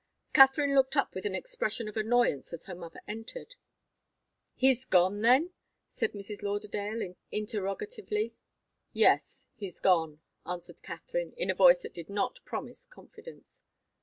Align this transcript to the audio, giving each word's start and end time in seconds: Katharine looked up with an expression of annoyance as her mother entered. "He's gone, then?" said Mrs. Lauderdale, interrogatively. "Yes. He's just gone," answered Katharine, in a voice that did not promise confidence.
Katharine 0.33 0.73
looked 0.73 0.97
up 0.97 1.13
with 1.13 1.27
an 1.27 1.35
expression 1.35 1.87
of 1.87 1.95
annoyance 1.95 2.53
as 2.53 2.65
her 2.65 2.73
mother 2.73 3.01
entered. 3.07 3.53
"He's 4.55 4.83
gone, 4.83 5.21
then?" 5.21 5.51
said 5.89 6.13
Mrs. 6.13 6.41
Lauderdale, 6.41 7.13
interrogatively. 7.31 8.33
"Yes. 8.93 9.45
He's 9.53 9.73
just 9.75 9.83
gone," 9.83 10.21
answered 10.43 10.81
Katharine, 10.81 11.33
in 11.37 11.51
a 11.51 11.53
voice 11.53 11.83
that 11.83 11.93
did 11.93 12.09
not 12.09 12.39
promise 12.45 12.87
confidence. 12.87 13.63